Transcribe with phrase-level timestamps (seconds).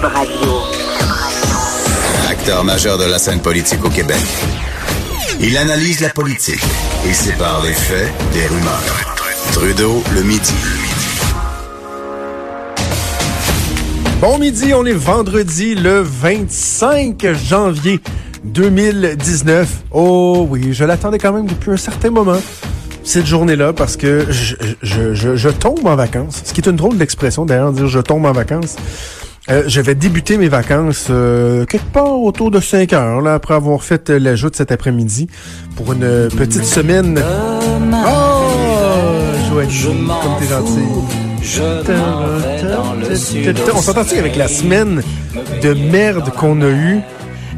[0.00, 0.62] Cube Radio.
[2.30, 4.16] Acteur majeur de la scène politique au Québec.
[5.40, 6.62] Il analyse la politique
[7.06, 9.16] et sépare les faits des rumeurs.
[9.52, 10.54] Trudeau le midi.
[14.20, 18.00] Bon midi, on est vendredi le 25 janvier
[18.44, 19.68] 2019.
[19.90, 22.40] Oh oui, je l'attendais quand même depuis un certain moment,
[23.02, 26.42] cette journée-là, parce que je, je, je, je tombe en vacances.
[26.44, 28.76] Ce qui est une drôle d'expression d'ailleurs, dire je tombe en vacances.
[29.48, 33.54] Euh, je vais débuter mes vacances euh, quelque part autour de 5 heures, là, après
[33.54, 35.28] avoir fait euh, l'ajout cet après-midi,
[35.76, 37.22] pour une petite semaine.
[38.06, 38.50] Oh,
[39.48, 40.84] Joanie, comme t'es gentil.
[43.74, 45.02] On s'entend avec la semaine
[45.62, 47.00] de merde qu'on a eue?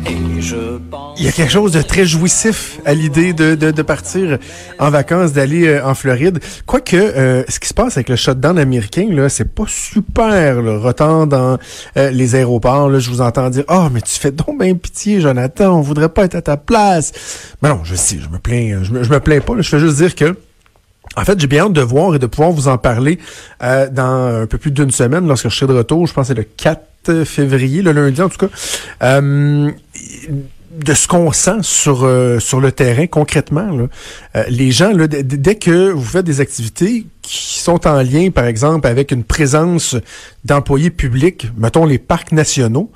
[0.05, 4.39] Il y a quelque chose de très jouissif à l'idée de, de, partir
[4.79, 6.41] en vacances, d'aller euh, en Floride.
[6.67, 10.61] Quoique, euh, ce qui se passe avec le shutdown américain, là, c'est pas super.
[10.61, 11.59] le Retant dans
[11.97, 15.21] euh, les aéroports, là, je vous entends dire «Oh, mais tu fais donc bien pitié,
[15.21, 17.13] Jonathan, on voudrait pas être à ta place.»
[17.63, 19.55] Mais non, je sais, je me plains, je me, plains pas.
[19.59, 20.37] je fais juste dire que
[21.17, 23.19] en fait, j'ai bien hâte de voir et de pouvoir vous en parler
[23.63, 26.07] euh, dans un peu plus d'une semaine lorsque je serai de retour.
[26.07, 28.55] Je pense que c'est le 4 février, le lundi en tout cas.
[29.03, 29.71] Euh,
[30.73, 33.77] de ce qu'on sent sur euh, sur le terrain concrètement.
[33.77, 34.45] Là.
[34.49, 38.87] les gens, là, dès que vous faites des activités qui sont en lien, par exemple,
[38.87, 39.97] avec une présence
[40.47, 42.91] d'employés publics, mettons les parcs nationaux,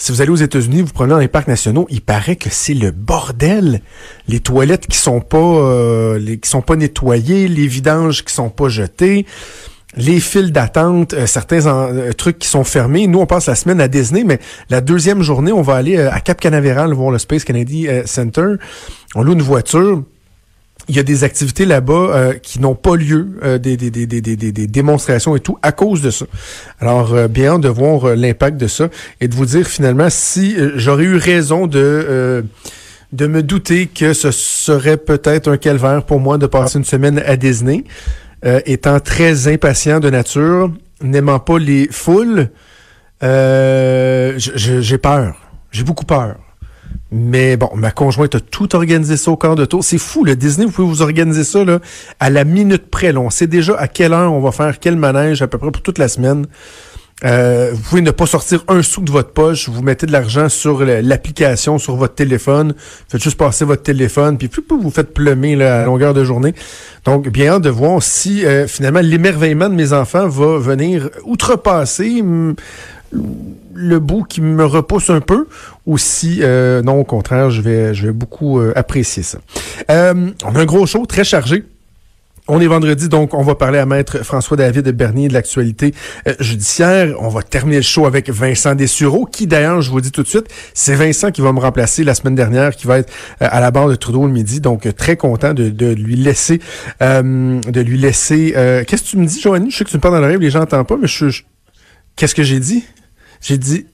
[0.00, 2.72] si vous allez aux États-Unis, vous prenez dans les parcs nationaux, il paraît que c'est
[2.72, 3.82] le bordel.
[4.28, 8.70] Les toilettes qui sont pas euh, qui sont pas nettoyées, les vidanges qui sont pas
[8.70, 9.26] jetés,
[9.96, 13.08] les files d'attente, euh, certains euh, trucs qui sont fermés.
[13.08, 14.38] Nous, on passe la semaine à Disney, mais
[14.70, 18.54] la deuxième journée, on va aller à Cap Canaveral voir le Space Kennedy Center.
[19.14, 20.02] On loue une voiture
[20.90, 24.06] il y a des activités là-bas euh, qui n'ont pas lieu, euh, des, des, des,
[24.06, 26.26] des, démonstrations et tout, à cause de ça.
[26.80, 28.88] Alors, euh, bien de voir l'impact de ça
[29.20, 32.44] et de vous dire finalement si j'aurais eu raison de
[33.12, 37.20] de me douter que ce serait peut-être un calvaire pour moi de passer une semaine
[37.26, 37.82] à Disney,
[38.66, 40.70] étant très impatient de nature,
[41.02, 42.50] n'aimant pas les foules,
[43.20, 45.36] j'ai peur.
[45.72, 46.36] J'ai beaucoup peur.
[47.12, 49.82] Mais bon, ma conjointe a tout organisé ça au quart de tour.
[49.82, 51.80] C'est fou, le Disney, vous pouvez vous organiser ça là,
[52.20, 53.12] à la minute près.
[53.12, 53.20] Là.
[53.20, 55.82] On sait déjà à quelle heure on va faire quel manège à peu près pour
[55.82, 56.46] toute la semaine.
[57.24, 60.48] Euh, vous pouvez ne pas sortir un sou de votre poche, vous mettez de l'argent
[60.48, 62.74] sur l'application, sur votre téléphone,
[63.08, 66.54] faites juste passer votre téléphone, puis vous faites plumer là, à longueur de journée.
[67.04, 72.22] Donc, bien de voir si euh, finalement l'émerveillement de mes enfants va venir outrepasser
[73.12, 75.46] le bout qui me repousse un peu
[75.86, 79.38] ou si euh, non au contraire je vais je vais beaucoup euh, apprécier ça.
[79.90, 81.64] Euh, on a un gros show très chargé.
[82.52, 85.94] On est vendredi, donc on va parler à Maître François-David Bernier de l'actualité
[86.40, 87.14] judiciaire.
[87.20, 90.26] On va terminer le show avec Vincent Dessureau, qui d'ailleurs, je vous dis tout de
[90.26, 93.70] suite, c'est Vincent qui va me remplacer la semaine dernière, qui va être à la
[93.70, 94.60] barre de Trudeau le midi.
[94.60, 96.60] Donc très content de, lui laisser,
[97.00, 98.52] de lui laisser.
[98.88, 99.70] Qu'est-ce que tu me dis, Joanie?
[99.70, 101.42] Je sais que tu me parles dans l'oreille, les gens n'entendent pas, mais je
[102.16, 102.84] Qu'est-ce que j'ai dit?
[103.40, 103.86] J'ai dit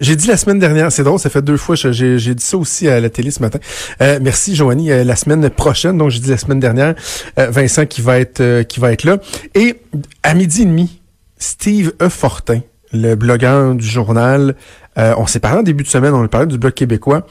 [0.00, 2.88] j'ai dit la semaine dernière, c'est drôle, ça fait deux fois, j'ai dit ça aussi
[2.88, 3.58] à la télé ce matin.
[4.02, 6.94] Euh, merci Joanie, euh, la semaine prochaine, donc j'ai dit la semaine dernière,
[7.38, 9.18] euh, Vincent qui va être qui va être là.
[9.54, 9.80] Et
[10.22, 11.00] à midi et demi,
[11.38, 12.08] Steve E.
[12.08, 12.60] Fortin,
[12.92, 14.56] le blogueur du journal,
[14.96, 17.26] on s'est parlé en début de semaine, on a parlé du blog québécois.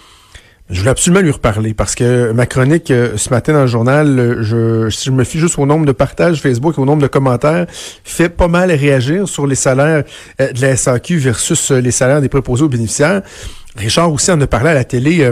[0.74, 4.18] Je voulais absolument lui reparler parce que ma chronique euh, ce matin dans le journal,
[4.18, 7.04] euh, je, si je me fie juste au nombre de partages Facebook et au nombre
[7.04, 7.68] de commentaires,
[8.04, 10.04] fait pas mal réagir sur les salaires
[10.42, 13.22] euh, de la SAQ versus les salaires des préposés aux bénéficiaires.
[13.76, 15.32] Richard aussi en a parlé à la télé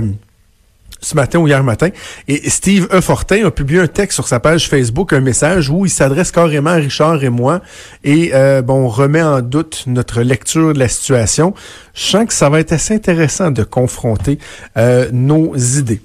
[1.02, 1.90] ce matin ou hier matin.
[2.28, 3.02] Et Steve E.
[3.02, 6.70] Fortin a publié un texte sur sa page Facebook, un message où il s'adresse carrément
[6.70, 7.62] à Richard et moi
[8.04, 11.54] et euh, bon, remet en doute notre lecture de la situation.
[11.94, 14.38] Je sens que ça va être assez intéressant de confronter
[14.78, 16.02] euh, nos idées.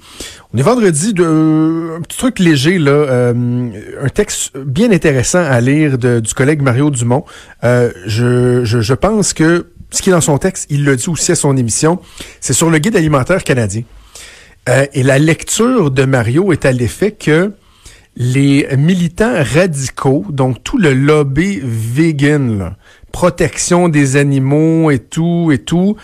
[0.53, 3.69] On est vendredi de un petit truc léger là, euh,
[4.01, 7.25] un texte bien intéressant à lire de, du collègue Mario Dumont.
[7.63, 11.09] Euh, je, je, je pense que ce qui est dans son texte, il le dit
[11.09, 11.99] aussi à son émission,
[12.39, 13.83] c'est sur le guide alimentaire canadien.
[14.67, 17.53] Euh, et la lecture de Mario est à l'effet que
[18.15, 22.75] les militants radicaux, donc tout le lobby vegan,
[23.11, 25.95] protection des animaux et tout et tout,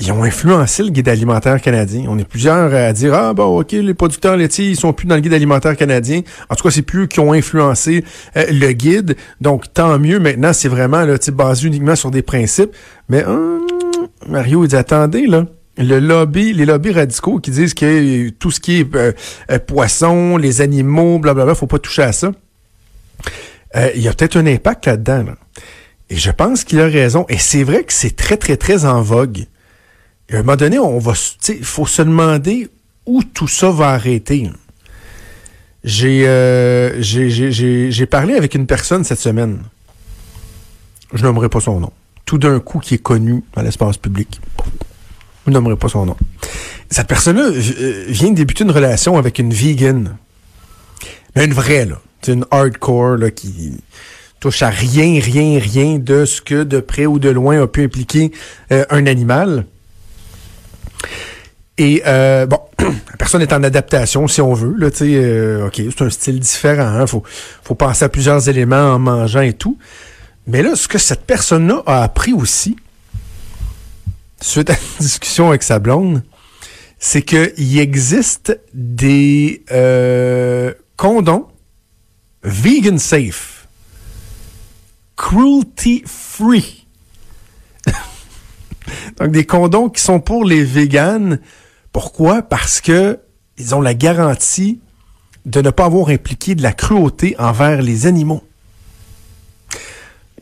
[0.00, 2.06] ils ont influencé le guide alimentaire canadien.
[2.08, 5.14] On est plusieurs à dire ah bon ok les producteurs laitiers ils sont plus dans
[5.14, 6.22] le guide alimentaire canadien.
[6.48, 8.02] En tout cas c'est plus qui ont influencé
[8.36, 9.16] euh, le guide.
[9.40, 12.74] Donc tant mieux maintenant c'est vraiment là basé uniquement sur des principes.
[13.08, 13.60] Mais hum,
[14.26, 15.44] Mario il dit attendez là
[15.80, 19.12] le lobby, les lobbies radicaux qui disent que tout ce qui est euh,
[19.50, 22.32] euh, poisson, les animaux, blablabla, faut pas toucher à ça.
[23.76, 25.24] Euh, il y a peut-être un impact là-dedans.
[26.10, 27.24] Et je pense qu'il a raison.
[27.28, 29.46] Et c'est vrai que c'est très, très, très en vogue.
[30.30, 31.14] À un moment donné, on va,
[31.48, 32.68] il faut se demander
[33.06, 34.50] où tout ça va arrêter.
[36.02, 39.62] Euh, j'ai j'ai parlé avec une personne cette semaine.
[41.14, 41.92] Je nommerai pas son nom.
[42.26, 44.40] Tout d'un coup, qui est connu dans l'espace public.
[45.50, 46.16] Je nommerai pas son nom.
[46.90, 50.16] Cette personne-là euh, vient de débuter une relation avec une vegan.
[51.34, 52.00] Mais une vraie, là.
[52.22, 53.82] C'est une hardcore, là, qui
[54.38, 57.82] touche à rien, rien, rien de ce que de près ou de loin a pu
[57.82, 58.30] impliquer
[58.70, 59.66] euh, un animal.
[61.78, 64.76] Et euh, bon, la personne est en adaptation, si on veut.
[64.78, 64.86] Là,
[65.66, 66.86] OK, c'est un style différent.
[66.86, 67.24] Hein, faut,
[67.64, 69.78] faut penser à plusieurs éléments en mangeant et tout.
[70.46, 72.76] Mais là, ce que cette personne-là a appris aussi,
[74.40, 76.22] suite à une discussion avec sa blonde,
[76.98, 80.72] c'est qu'il existe des euh,
[82.42, 83.68] vegan safe,
[85.16, 86.86] cruelty free.
[89.18, 91.40] Donc des condoms qui sont pour les véganes
[91.92, 92.42] pourquoi?
[92.42, 93.18] Parce que
[93.58, 94.80] ils ont la garantie
[95.44, 98.42] de ne pas avoir impliqué de la cruauté envers les animaux.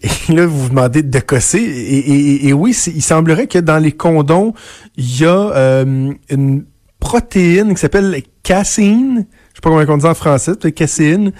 [0.02, 1.58] Et là, vous vous demandez de cosser.
[1.58, 4.52] Et, oui, il semblerait que dans les condoms,
[4.96, 6.64] il y a euh, une
[7.00, 9.26] protéine qui s'appelle caséine.
[9.50, 11.32] Je sais pas comment on dit en français, caséine,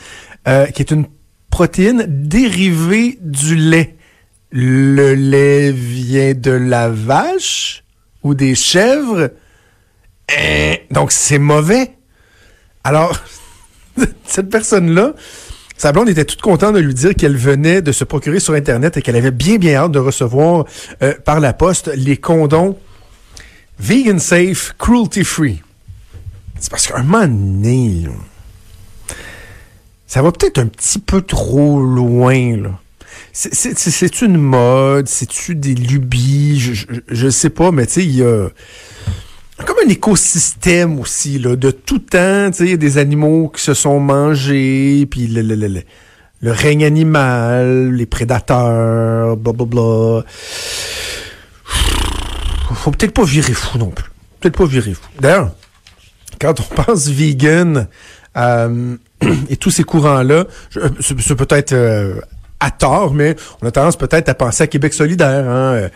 [0.46, 1.06] euh, qui est une
[1.50, 3.96] protéine dérivée du lait.
[4.50, 7.84] Le lait vient de la vache
[8.22, 9.30] ou des chèvres
[10.28, 11.94] eh, donc c'est mauvais.
[12.84, 13.18] Alors,
[14.24, 15.14] cette personne-là,
[15.78, 18.96] sa blonde était toute contente de lui dire qu'elle venait de se procurer sur Internet
[18.96, 20.64] et qu'elle avait bien, bien hâte de recevoir
[21.02, 22.76] euh, par la poste les condoms
[23.78, 25.62] vegan safe, cruelty free.
[26.58, 28.08] C'est parce qu'un moment donné,
[30.08, 32.80] ça va peut-être un petit peu trop loin, là.
[33.32, 38.24] C'est une mode, c'est-tu des lubies, je, je, sais pas, mais tu sais, il y
[38.24, 38.48] a
[39.66, 44.00] comme un écosystème aussi, là, de tout temps, tu sais, des animaux qui se sont
[44.00, 45.82] mangés, puis le, le, le,
[46.40, 50.24] le, règne animal, les prédateurs, blablabla.
[52.74, 54.10] Faut peut-être pas virer fou non plus.
[54.40, 55.08] Peut-être pas virer fou.
[55.20, 55.50] D'ailleurs,
[56.40, 57.88] quand on pense vegan
[58.36, 58.96] euh,
[59.50, 60.44] et tous ces courants-là,
[61.00, 62.20] c'est peut-être euh,
[62.60, 65.88] à tort, mais on a tendance peut-être à penser à Québec solidaire, hein, euh,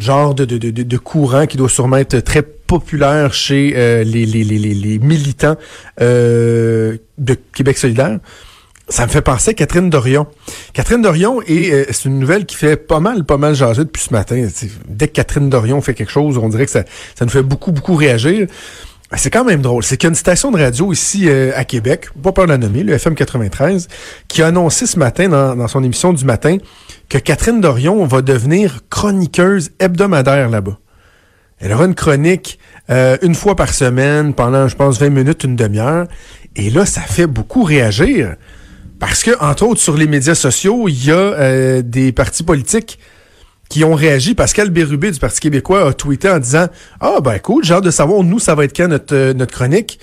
[0.00, 4.26] genre de, de, de, de, courant qui doit sûrement être très populaire chez euh, les,
[4.26, 5.56] les, les, les, militants
[6.00, 8.18] euh, de Québec solidaire.
[8.90, 10.26] Ça me fait penser à Catherine Dorion.
[10.72, 14.02] Catherine Dorion, et euh, c'est une nouvelle qui fait pas mal, pas mal jaser depuis
[14.02, 14.48] ce matin.
[14.88, 16.84] Dès que Catherine Dorion fait quelque chose, on dirait que ça,
[17.14, 18.46] ça nous fait beaucoup, beaucoup réagir.
[19.16, 19.82] C'est quand même drôle.
[19.84, 22.58] C'est qu'il y a une station de radio ici à Québec, pas peur de la
[22.58, 23.88] nommer, le FM 93,
[24.26, 26.58] qui a annoncé ce matin dans, dans son émission du matin
[27.08, 30.76] que Catherine Dorion va devenir chroniqueuse hebdomadaire là-bas.
[31.60, 32.58] Elle aura une chronique
[32.90, 36.08] euh, une fois par semaine pendant, je pense, 20 minutes, une demi-heure.
[36.56, 38.34] Et là, ça fait beaucoup réagir.
[38.98, 42.98] Parce que, entre autres, sur les médias sociaux, il y a euh, des partis politiques
[43.68, 44.34] qui ont réagi.
[44.34, 46.66] Pascal Bérubé du Parti québécois a tweeté en disant
[46.98, 49.52] Ah ben cool, j'ai hâte de savoir, nous, ça va être quand notre, euh, notre
[49.52, 50.00] chronique.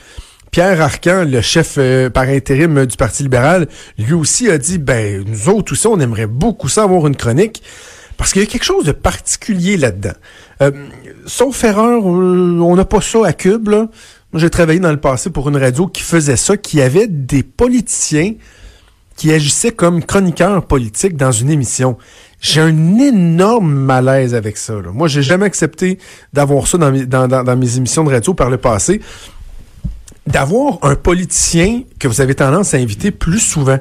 [0.51, 1.77] Pierre Arcan, le chef
[2.13, 6.27] par intérim du Parti libéral, lui aussi a dit Ben, nous autres aussi, on aimerait
[6.27, 7.61] beaucoup ça avoir une chronique.
[8.17, 10.13] Parce qu'il y a quelque chose de particulier là-dedans.
[10.61, 10.71] Euh,
[11.25, 13.67] sauf erreur, on n'a pas ça à Cube.
[13.69, 13.89] Moi,
[14.35, 18.33] j'ai travaillé dans le passé pour une radio qui faisait ça, qui avait des politiciens
[19.15, 21.97] qui agissaient comme chroniqueurs politiques dans une émission.
[22.41, 24.73] J'ai un énorme malaise avec ça.
[24.73, 24.91] Là.
[24.91, 25.99] Moi, j'ai jamais accepté
[26.33, 29.01] d'avoir ça dans mes émissions de radio par le passé.
[30.27, 33.79] D'avoir un politicien que vous avez tendance à inviter plus souvent.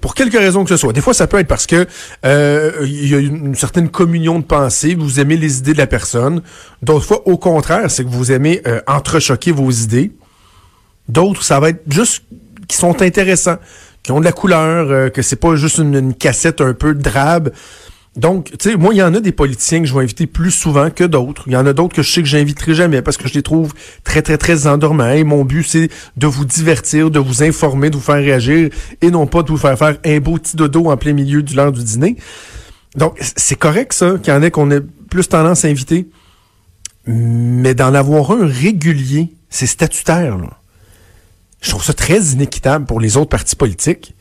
[0.00, 0.92] Pour quelque raison que ce soit.
[0.92, 1.86] Des fois, ça peut être parce que
[2.24, 5.86] euh, il y a une certaine communion de pensée, vous aimez les idées de la
[5.86, 6.42] personne.
[6.82, 10.12] D'autres fois, au contraire, c'est que vous aimez euh, entrechoquer vos idées.
[11.08, 12.24] D'autres, ça va être juste
[12.66, 13.58] qui sont intéressants,
[14.02, 16.94] qui ont de la couleur, euh, que c'est pas juste une, une, cassette un peu
[16.94, 17.50] drabe.
[18.20, 20.50] Donc, tu sais, moi, il y en a des politiciens que je vais inviter plus
[20.50, 21.44] souvent que d'autres.
[21.46, 23.42] Il y en a d'autres que je sais que j'inviterai jamais parce que je les
[23.42, 23.72] trouve
[24.04, 25.12] très, très, très endormants.
[25.12, 28.68] Et mon but, c'est de vous divertir, de vous informer, de vous faire réagir
[29.00, 31.54] et non pas de vous faire faire un beau petit dodo en plein milieu du
[31.54, 32.16] l'heure du dîner.
[32.94, 36.10] Donc, c'est correct, ça, qu'il y en ait qu'on ait plus tendance à inviter.
[37.06, 40.58] Mais d'en avoir un régulier, c'est statutaire, là.
[41.62, 44.14] Je trouve ça très inéquitable pour les autres partis politiques.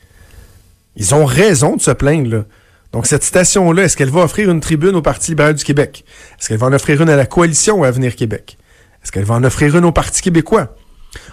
[0.95, 2.45] Ils ont raison de se plaindre, là.
[2.91, 6.03] Donc, cette station-là, est-ce qu'elle va offrir une tribune au Parti libéral du Québec?
[6.39, 8.58] Est-ce qu'elle va en offrir une à la coalition Avenir Québec?
[9.03, 10.75] Est-ce qu'elle va en offrir une au Parti québécois?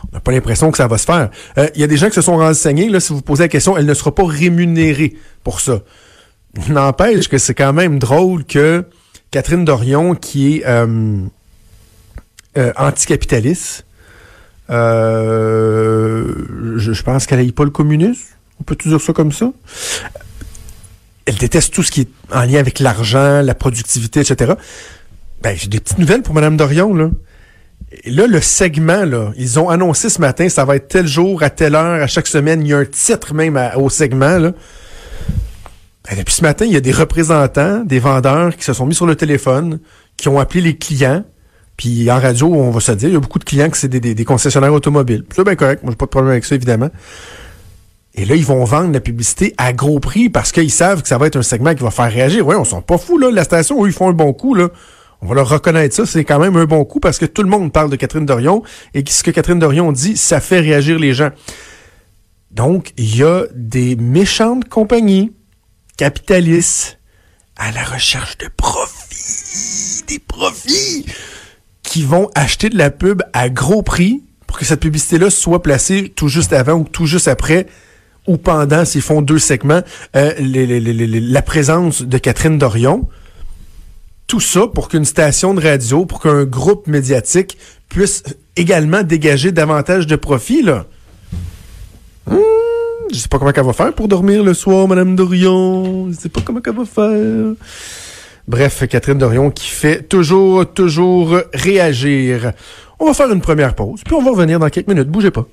[0.05, 1.31] On n'a pas l'impression que ça va se faire.
[1.57, 2.89] Il euh, y a des gens qui se sont renseignés.
[2.89, 5.81] Là, si vous posez la question, elle ne sera pas rémunérée pour ça.
[6.69, 8.85] N'empêche que c'est quand même drôle que
[9.31, 11.19] Catherine Dorion, qui est euh,
[12.57, 13.85] euh, anticapitaliste,
[14.69, 14.73] je,
[17.03, 18.35] pense qu'elle n'aille pas le communisme?
[18.61, 19.53] On peut dire ça comme ça?
[21.27, 24.55] Elle déteste tout ce qui est en lien avec l'argent, la productivité, etc.
[25.43, 27.11] Ben, j'ai des petites nouvelles pour Mme Dorion, là.
[28.05, 31.51] Là, le segment, là, ils ont annoncé ce matin, ça va être tel jour, à
[31.51, 32.63] telle heure, à chaque semaine.
[32.63, 34.53] Il y a un titre même au segment, là.
[36.09, 38.95] Ben, depuis ce matin, il y a des représentants, des vendeurs qui se sont mis
[38.95, 39.81] sur le téléphone,
[40.17, 41.25] qui ont appelé les clients.
[41.77, 43.89] Puis en radio, on va se dire, il y a beaucoup de clients qui c'est
[43.89, 45.25] des, concessionnaires automobiles.
[45.35, 46.91] C'est bien correct, moi j'ai pas de problème avec ça, évidemment.
[48.17, 51.19] Et là, ils vont vendre la publicité à gros prix parce qu'ils savent que ça
[51.19, 52.47] va être un segment qui va faire réagir.
[52.47, 53.31] Ouais, on sont pas fous, là.
[53.31, 54.71] La station, où ils font un bon coup, là.
[55.23, 57.49] On va leur reconnaître ça, c'est quand même un bon coup parce que tout le
[57.49, 61.15] monde parle de Catherine Dorion et ce que Catherine Dorion dit, ça fait réagir les
[61.15, 61.31] gens.
[62.51, 65.33] Donc, il y a des méchantes compagnies
[65.97, 66.99] capitalistes
[67.57, 71.07] à la recherche de profits, des profits,
[71.83, 76.13] qui vont acheter de la pub à gros prix pour que cette publicité-là soit placée
[76.15, 77.67] tout juste avant ou tout juste après
[78.27, 79.83] ou pendant, s'ils font deux segments,
[80.17, 83.09] euh, la présence de Catherine Dorion.
[84.27, 87.57] Tout ça pour qu'une station de radio, pour qu'un groupe médiatique
[87.89, 88.25] puisse
[88.57, 90.87] également dégager davantage de profits, là.
[92.27, 92.41] Hmm,
[93.13, 96.11] je sais pas comment elle va faire pour dormir le soir, Madame Dorion.
[96.11, 97.55] Je sais pas comment elle va faire.
[98.49, 102.53] Bref, Catherine Dorion qui fait toujours, toujours réagir.
[102.99, 105.09] On va faire une première pause, puis on va revenir dans quelques minutes.
[105.09, 105.47] Bougez pas.